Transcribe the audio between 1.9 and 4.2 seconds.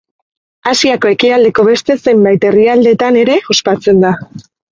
zenbait herrialdetan ere ospatzen da.